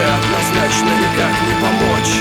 [0.00, 2.12] уже однозначно никак не помочь.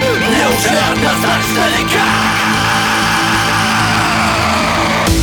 [0.00, 2.36] Мне уже однозначно никак.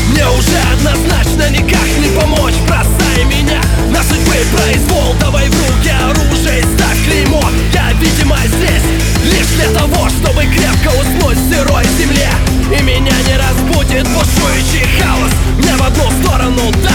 [0.10, 2.54] Мне уже однозначно никак не помочь.
[2.68, 3.60] Бросай меня
[3.90, 7.44] на судьбы произвол Давай в руки оружие, ставь клеймо.
[7.74, 8.86] Я, видимо, здесь
[9.24, 12.30] лишь для того, чтобы крепко уснуть в сырой земле.
[12.78, 15.32] И меня не разбудит бушующий хаос.
[15.58, 16.95] Мне в одну сторону дан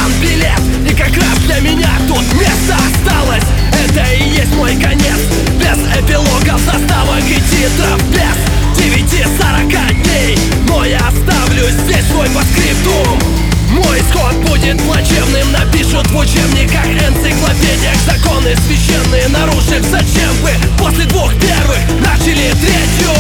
[16.30, 23.10] учебниках, энциклопедиях Законы священные нарушив Зачем вы после двух первых начали третью?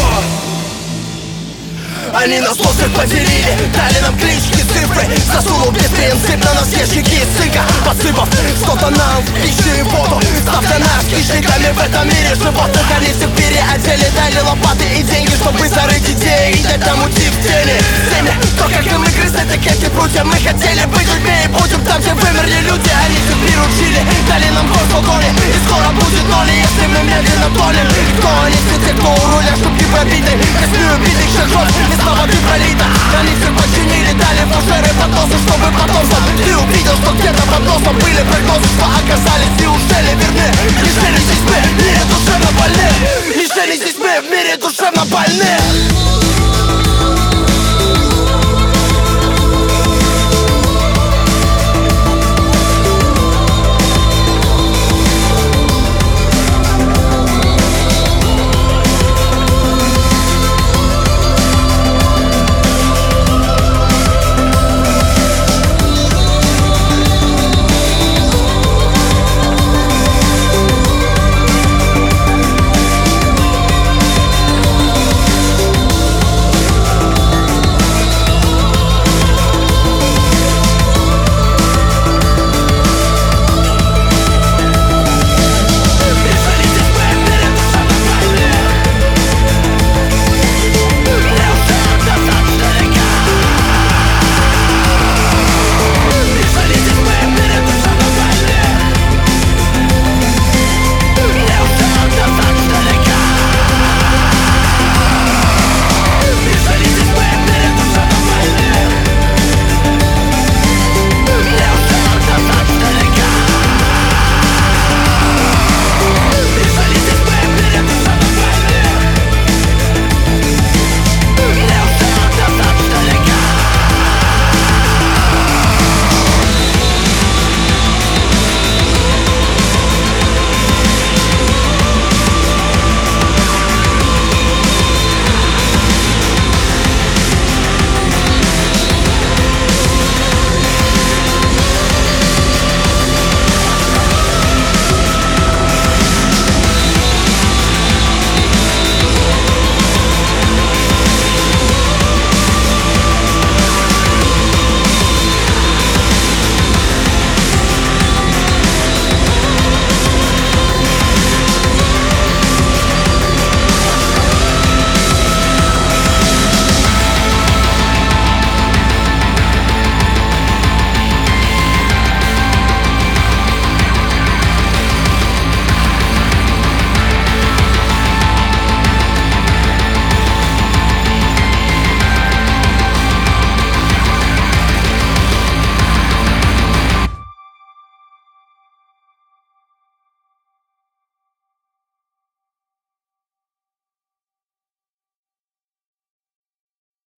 [2.12, 5.06] Они нас всех поделили, дали нам клички, цифры.
[5.32, 7.62] Засунул беспринципно на все щеки сыка.
[7.86, 8.28] Посыпав
[8.60, 10.20] что-то нам в пищу и воду.
[10.42, 12.84] Ставьте нас хищниками в этом мире животных.
[12.96, 16.08] Они всех переодели, дали лопаты и деньги Чтобы зарыть
[16.50, 20.24] идеи и дать нам уйти в тени Всеми, кто как и мы грызли этикетки прутья
[20.24, 22.90] Мы хотели быть людьми будем там, где вымерли люди.
[22.90, 27.48] Они всех приручили, дали нам ход в погоне И скоро будет ноль, если мы медленно
[27.56, 27.86] тонем
[28.18, 32.36] Кто они все те, кто у руля, шутки пробиты Костьми убитых шагов, и снова ты
[32.46, 32.86] пролита.
[33.18, 36.22] Они всех подчинили, дали фужеры подносы, чтобы потом сам.
[36.44, 40.48] Ты увидел, что где-то под носом были прогнозы, что оказались неужели верны.
[40.78, 42.88] Неужели здесь мы в мире душевно больны.
[43.36, 45.89] Неужели здесь мы в мире душевно больны